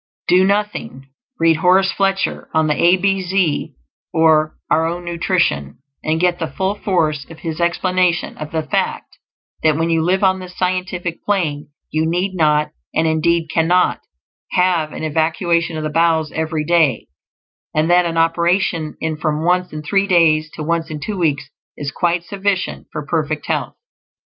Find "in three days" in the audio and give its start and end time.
19.71-20.49